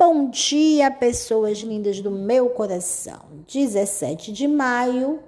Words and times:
Bom 0.00 0.30
dia, 0.30 0.92
pessoas 0.92 1.58
lindas 1.58 2.00
do 2.00 2.08
meu 2.08 2.50
coração. 2.50 3.18
17 3.48 4.32
de 4.32 4.46
maio, 4.46 5.18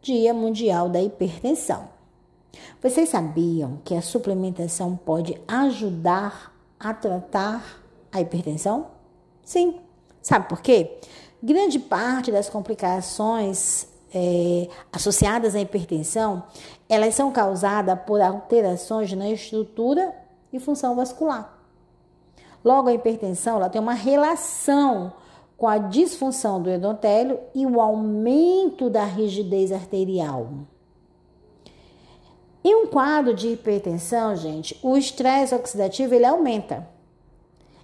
Dia 0.00 0.32
Mundial 0.32 0.88
da 0.88 1.02
Hipertensão. 1.02 1.90
Vocês 2.82 3.10
sabiam 3.10 3.82
que 3.84 3.94
a 3.94 4.00
suplementação 4.00 4.96
pode 4.96 5.38
ajudar 5.46 6.54
a 6.80 6.94
tratar 6.94 7.84
a 8.10 8.22
hipertensão? 8.22 8.86
Sim. 9.42 9.78
Sabe 10.22 10.48
por 10.48 10.62
quê? 10.62 10.96
Grande 11.42 11.78
parte 11.78 12.32
das 12.32 12.48
complicações 12.48 13.86
é, 14.14 14.70
associadas 14.90 15.54
à 15.54 15.60
hipertensão, 15.60 16.44
elas 16.88 17.14
são 17.14 17.30
causadas 17.30 17.98
por 18.06 18.22
alterações 18.22 19.12
na 19.12 19.28
estrutura 19.28 20.14
e 20.50 20.58
função 20.58 20.96
vascular. 20.96 21.63
Logo, 22.64 22.88
a 22.88 22.94
hipertensão 22.94 23.56
ela 23.56 23.68
tem 23.68 23.80
uma 23.80 23.92
relação 23.92 25.12
com 25.56 25.68
a 25.68 25.78
disfunção 25.78 26.60
do 26.60 26.70
endotélio 26.70 27.38
e 27.54 27.66
o 27.66 27.80
aumento 27.80 28.88
da 28.88 29.04
rigidez 29.04 29.70
arterial. 29.70 30.48
Em 32.64 32.74
um 32.74 32.86
quadro 32.86 33.34
de 33.34 33.48
hipertensão, 33.48 34.34
gente, 34.34 34.78
o 34.82 34.96
estresse 34.96 35.54
oxidativo 35.54 36.14
ele 36.14 36.24
aumenta. 36.24 36.88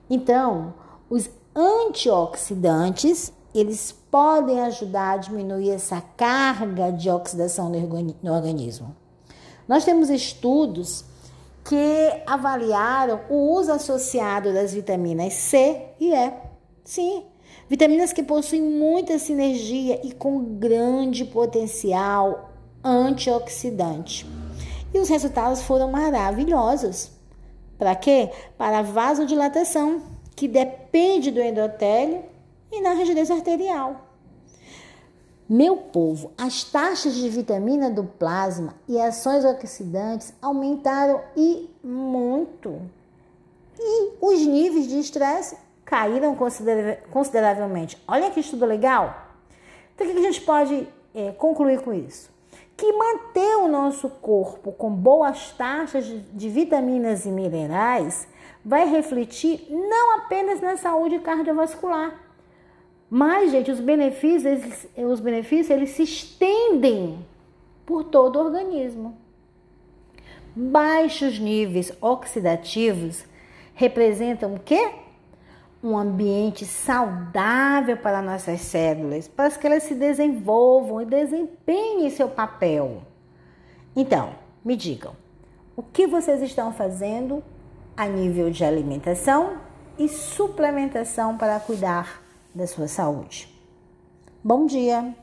Então, 0.09 0.73
os 1.11 1.29
antioxidantes, 1.55 3.31
eles 3.55 3.93
podem 4.11 4.61
ajudar 4.61 5.11
a 5.11 5.17
diminuir 5.19 5.71
essa 5.71 6.01
carga 6.01 6.91
de 6.91 7.11
oxidação 7.11 7.69
no 7.69 8.33
organismo. 8.33 8.97
Nós 9.69 9.85
temos 9.85 10.09
estudos 10.09 11.05
que 11.71 12.23
avaliaram 12.27 13.21
o 13.29 13.55
uso 13.55 13.71
associado 13.71 14.53
das 14.53 14.75
vitaminas 14.75 15.35
C 15.35 15.81
e 16.01 16.13
E. 16.13 16.33
Sim, 16.83 17.23
vitaminas 17.69 18.13
que 18.13 18.25
possuem 18.25 18.61
muita 18.61 19.21
sinergia 19.21 20.01
e 20.05 20.11
com 20.11 20.59
grande 20.59 21.25
potencial 21.25 22.51
antioxidante. 22.83 24.27
E 24.93 24.99
os 24.99 25.09
resultados 25.09 25.63
foram 25.63 25.93
maravilhosos. 25.93 27.13
Para 27.79 27.95
quê? 27.95 28.31
Para 28.59 28.81
a 28.81 28.83
vasodilatação, 28.83 30.03
que 30.35 30.49
depende 30.49 31.31
do 31.31 31.41
endotélio 31.41 32.25
e 32.73 32.81
na 32.81 32.95
rigidez 32.95 33.31
arterial. 33.31 34.10
Meu 35.53 35.77
povo, 35.77 36.31
as 36.39 36.63
taxas 36.63 37.13
de 37.13 37.29
vitamina 37.29 37.91
do 37.91 38.05
plasma 38.05 38.77
e 38.89 39.01
ações 39.01 39.45
oxidantes 39.45 40.33
aumentaram 40.41 41.21
e 41.37 41.69
muito. 41.83 42.81
E 43.77 44.13
os 44.21 44.47
níveis 44.47 44.87
de 44.87 45.01
estresse 45.01 45.57
caíram 45.85 46.37
consideravelmente. 47.11 48.01
Olha 48.07 48.31
que 48.31 48.39
estudo 48.39 48.65
legal. 48.65 49.27
Então, 49.93 50.07
o 50.07 50.11
que 50.13 50.19
a 50.19 50.23
gente 50.23 50.41
pode 50.43 50.87
é, 51.13 51.33
concluir 51.33 51.81
com 51.81 51.93
isso? 51.93 52.31
Que 52.77 52.93
manter 52.93 53.57
o 53.57 53.67
nosso 53.67 54.09
corpo 54.09 54.71
com 54.71 54.89
boas 54.89 55.51
taxas 55.59 56.05
de, 56.33 56.49
vitaminas 56.49 57.27
e 57.27 57.29
minerais 57.29 58.29
vai 58.65 58.89
refletir 58.89 59.67
não 59.69 60.19
apenas 60.19 60.61
na 60.61 60.77
saúde 60.77 61.19
cardiovascular, 61.19 62.15
mas, 63.11 63.51
gente, 63.51 63.73
os 63.73 63.81
benefícios, 63.81 64.45
eles, 64.45 64.89
os 64.97 65.19
benefícios, 65.19 65.71
eles 65.71 65.91
se 65.91 66.05
estendem 66.05 67.19
por 67.85 68.05
todo 68.05 68.37
o 68.37 68.45
organismo. 68.45 69.19
Baixos 70.55 71.37
níveis 71.41 71.93
oxidativos 72.01 73.25
representam 73.75 74.55
o 74.55 74.61
quê? 74.61 74.93
Um 75.83 75.99
ambiente 75.99 76.65
saudável 76.65 77.97
para 77.97 78.23
nossas 78.23 78.61
células, 78.61 79.27
para 79.27 79.51
que 79.51 79.67
elas 79.67 79.83
se 79.83 79.95
desenvolvam 79.95 81.03
e 81.03 81.05
desempenhem 81.05 82.11
seu 82.11 82.29
papel. 82.29 83.03
Então, 83.97 84.35
me 84.65 84.77
digam, 84.77 85.17
o 85.75 85.83
que 85.83 86.07
vocês 86.07 86.41
estão 86.43 86.73
fazendo 86.73 87.43
a 87.97 88.07
nível 88.07 88.51
de 88.51 88.65
alimentação 88.65 89.59
e 89.99 90.09
suplementação 90.09 91.37
para 91.37 91.59
cuidar 91.59 92.30
da 92.55 92.67
sua 92.67 92.89
saúde. 92.89 93.49
Bom 94.43 94.67
dia! 94.67 95.15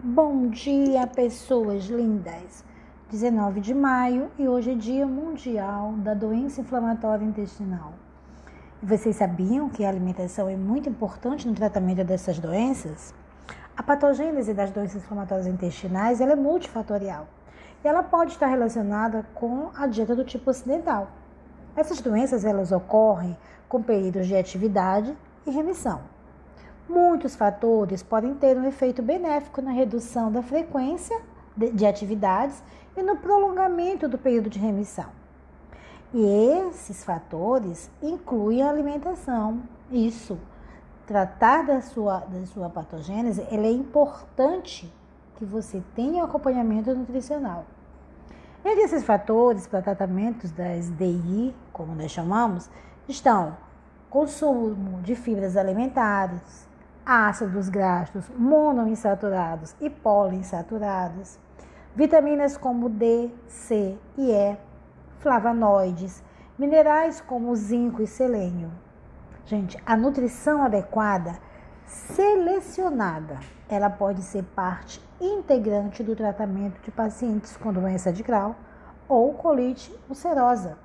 Bom 0.00 0.48
dia, 0.48 1.06
pessoas 1.06 1.84
lindas! 1.86 2.64
19 3.10 3.60
de 3.60 3.74
maio 3.74 4.30
e 4.38 4.48
hoje 4.48 4.72
é 4.72 4.74
Dia 4.74 5.06
Mundial 5.06 5.92
da 5.98 6.14
Doença 6.14 6.60
Inflamatória 6.60 7.24
Intestinal. 7.24 7.92
Vocês 8.82 9.16
sabiam 9.16 9.68
que 9.68 9.84
a 9.84 9.88
alimentação 9.88 10.48
é 10.48 10.56
muito 10.56 10.88
importante 10.88 11.46
no 11.46 11.54
tratamento 11.54 12.02
dessas 12.04 12.38
doenças? 12.38 13.14
A 13.76 13.82
patogênese 13.82 14.54
das 14.54 14.70
doenças 14.70 15.02
inflamatórias 15.02 15.46
intestinais 15.46 16.20
ela 16.20 16.32
é 16.32 16.36
multifatorial 16.36 17.26
e 17.84 17.88
ela 17.88 18.02
pode 18.02 18.32
estar 18.32 18.46
relacionada 18.46 19.26
com 19.34 19.70
a 19.76 19.86
dieta 19.86 20.14
do 20.14 20.24
tipo 20.24 20.50
ocidental. 20.50 21.10
Essas 21.76 22.00
doenças 22.00 22.44
elas 22.44 22.70
ocorrem 22.70 23.36
com 23.68 23.82
períodos 23.82 24.26
de 24.26 24.36
atividade 24.36 25.16
e 25.46 25.50
remissão. 25.50 26.02
Muitos 26.88 27.34
fatores 27.34 28.02
podem 28.02 28.34
ter 28.34 28.56
um 28.56 28.64
efeito 28.64 29.02
benéfico 29.02 29.60
na 29.60 29.72
redução 29.72 30.30
da 30.30 30.42
frequência 30.42 31.20
de 31.56 31.86
atividades 31.86 32.62
e 32.96 33.02
no 33.02 33.16
prolongamento 33.16 34.08
do 34.08 34.18
período 34.18 34.50
de 34.50 34.58
remissão. 34.58 35.06
E 36.12 36.24
esses 36.68 37.02
fatores 37.02 37.90
incluem 38.00 38.62
a 38.62 38.70
alimentação. 38.70 39.62
Isso, 39.90 40.38
tratar 41.06 41.66
da 41.66 41.80
sua, 41.80 42.20
da 42.20 42.46
sua 42.46 42.70
patogênese, 42.70 43.42
é 43.50 43.70
importante 43.70 44.92
que 45.36 45.44
você 45.44 45.82
tenha 45.96 46.22
acompanhamento 46.22 46.94
nutricional. 46.94 47.64
Entre 48.64 48.80
esses 48.82 49.04
fatores 49.04 49.66
para 49.66 49.82
tratamentos 49.82 50.50
da 50.50 50.74
SDI, 50.74 51.54
como 51.70 51.94
nós 51.94 52.10
chamamos, 52.10 52.70
estão 53.06 53.58
consumo 54.08 55.02
de 55.02 55.14
fibras 55.14 55.54
alimentares, 55.54 56.66
ácidos 57.04 57.68
graxos 57.68 58.24
monoinsaturados 58.38 59.74
e 59.82 59.90
poliinsaturados, 59.90 61.38
vitaminas 61.94 62.56
como 62.56 62.88
D, 62.88 63.30
C 63.46 63.98
e 64.16 64.30
E, 64.30 64.56
flavonoides, 65.18 66.22
minerais 66.58 67.20
como 67.20 67.54
zinco 67.54 68.00
e 68.00 68.06
selênio. 68.06 68.70
Gente, 69.44 69.76
a 69.84 69.94
nutrição 69.94 70.62
adequada, 70.62 71.38
selecionada, 71.84 73.40
ela 73.74 73.90
pode 73.90 74.22
ser 74.22 74.42
parte 74.42 75.00
integrante 75.20 76.02
do 76.02 76.16
tratamento 76.16 76.80
de 76.82 76.90
pacientes 76.90 77.56
com 77.56 77.72
doença 77.72 78.12
de 78.12 78.22
Crohn 78.22 78.54
ou 79.08 79.34
colite 79.34 79.94
ulcerosa 80.08 80.78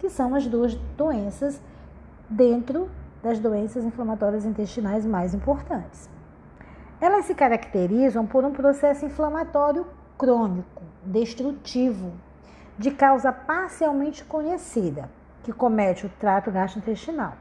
que 0.00 0.08
são 0.08 0.34
as 0.34 0.46
duas 0.46 0.74
doenças 0.96 1.60
dentro 2.28 2.90
das 3.22 3.38
doenças 3.38 3.84
inflamatórias 3.84 4.46
intestinais 4.46 5.04
mais 5.04 5.34
importantes. 5.34 6.08
Elas 6.98 7.26
se 7.26 7.34
caracterizam 7.34 8.26
por 8.26 8.42
um 8.42 8.50
processo 8.50 9.04
inflamatório 9.04 9.86
crônico, 10.16 10.82
destrutivo, 11.04 12.12
de 12.78 12.90
causa 12.90 13.30
parcialmente 13.30 14.24
conhecida, 14.24 15.10
que 15.42 15.52
comete 15.52 16.06
o 16.06 16.10
trato 16.18 16.50
gastrointestinal. 16.50 17.34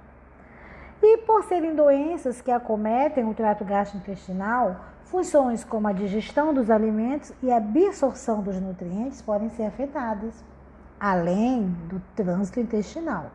E 1.01 1.17
por 1.19 1.43
serem 1.45 1.75
doenças 1.75 2.41
que 2.41 2.51
acometem 2.51 3.23
o 3.23 3.33
trato 3.33 3.63
gastrointestinal, 3.63 4.75
funções 5.05 5.63
como 5.63 5.87
a 5.87 5.93
digestão 5.93 6.53
dos 6.53 6.69
alimentos 6.69 7.31
e 7.41 7.51
a 7.51 7.57
absorção 7.57 8.41
dos 8.41 8.59
nutrientes 8.59 9.21
podem 9.21 9.49
ser 9.49 9.63
afetadas 9.63 10.43
além 10.99 11.67
do 11.87 12.01
trânsito 12.15 12.59
intestinal. 12.59 13.31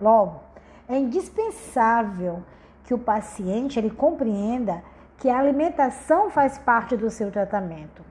Logo, 0.00 0.40
é 0.88 0.98
indispensável 0.98 2.42
que 2.82 2.92
o 2.92 2.98
paciente 2.98 3.78
ele 3.78 3.90
compreenda 3.90 4.82
que 5.18 5.30
a 5.30 5.38
alimentação 5.38 6.28
faz 6.30 6.58
parte 6.58 6.96
do 6.96 7.08
seu 7.08 7.30
tratamento 7.30 8.02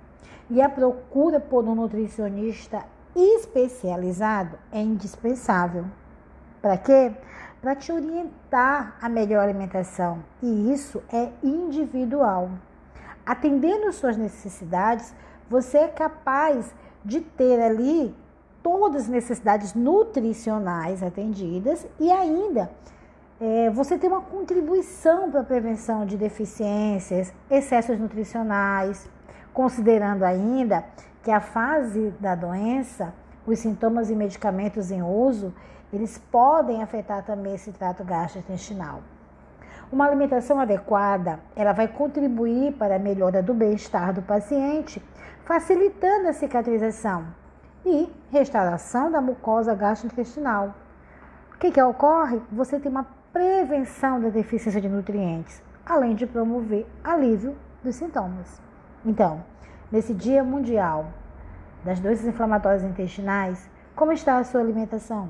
e 0.49 0.61
a 0.61 0.69
procura 0.69 1.39
por 1.39 1.65
um 1.65 1.75
nutricionista 1.75 2.83
especializado 3.15 4.57
é 4.71 4.81
indispensável. 4.81 5.85
Para 6.61 6.77
quê? 6.77 7.11
Para 7.63 7.75
te 7.75 7.93
orientar 7.93 8.97
a 9.01 9.07
melhor 9.07 9.41
alimentação 9.41 10.21
e 10.41 10.73
isso 10.73 11.01
é 11.09 11.29
individual. 11.41 12.49
Atendendo 13.25 13.89
suas 13.93 14.17
necessidades, 14.17 15.15
você 15.49 15.77
é 15.77 15.87
capaz 15.87 16.75
de 17.05 17.21
ter 17.21 17.61
ali 17.61 18.13
todas 18.61 19.03
as 19.03 19.07
necessidades 19.07 19.73
nutricionais 19.73 21.01
atendidas 21.01 21.87
e 22.01 22.11
ainda 22.11 22.69
é, 23.39 23.69
você 23.69 23.97
tem 23.97 24.09
uma 24.09 24.19
contribuição 24.19 25.31
para 25.31 25.39
a 25.39 25.45
prevenção 25.45 26.05
de 26.05 26.17
deficiências, 26.17 27.33
excessos 27.49 27.97
nutricionais, 27.97 29.09
considerando 29.53 30.25
ainda 30.25 30.83
que 31.23 31.31
a 31.31 31.39
fase 31.39 32.13
da 32.19 32.35
doença, 32.35 33.13
os 33.45 33.59
sintomas 33.59 34.09
e 34.09 34.15
medicamentos 34.15 34.91
em 34.91 35.01
uso, 35.01 35.53
eles 35.91 36.17
podem 36.17 36.81
afetar 36.81 37.23
também 37.23 37.55
esse 37.55 37.71
trato 37.71 38.03
gastrointestinal. 38.03 39.01
Uma 39.91 40.07
alimentação 40.07 40.59
adequada, 40.59 41.39
ela 41.55 41.71
vai 41.71 41.87
contribuir 41.87 42.73
para 42.73 42.95
a 42.95 42.99
melhora 42.99 43.43
do 43.43 43.53
bem-estar 43.53 44.13
do 44.13 44.21
paciente, 44.21 45.03
facilitando 45.45 46.29
a 46.29 46.33
cicatrização 46.33 47.27
e 47.85 48.11
restauração 48.31 49.11
da 49.11 49.21
mucosa 49.21 49.75
gastrointestinal. 49.75 50.73
O 51.53 51.59
que, 51.59 51.69
que 51.69 51.81
ocorre? 51.81 52.41
Você 52.51 52.79
tem 52.79 52.91
uma 52.91 53.05
prevenção 53.31 54.19
da 54.19 54.29
deficiência 54.29 54.81
de 54.81 54.89
nutrientes, 54.89 55.61
além 55.85 56.15
de 56.15 56.25
promover 56.25 56.87
alívio 57.03 57.55
dos 57.83 57.95
sintomas. 57.95 58.61
Então, 59.05 59.43
nesse 59.91 60.13
Dia 60.13 60.43
Mundial 60.43 61.07
das 61.83 61.99
Doenças 61.99 62.25
Inflamatórias 62.25 62.83
Intestinais, 62.83 63.69
como 63.95 64.11
está 64.11 64.37
a 64.37 64.43
sua 64.43 64.61
alimentação? 64.61 65.29